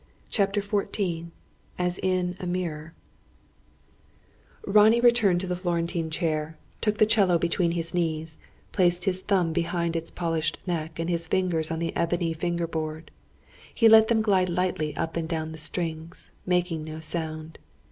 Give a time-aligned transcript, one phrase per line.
[0.31, 1.27] CHAPTER XIV
[1.77, 2.95] "AS IN A MIRROR"
[4.65, 8.39] Ronnie returned to the Florentine chair, took the 'cello between his knees,
[8.71, 13.11] placed his thumb behind its polished neck and his fingers on the ebony finger board.
[13.71, 17.59] He let them glide lightly up and down the strings, making no sound.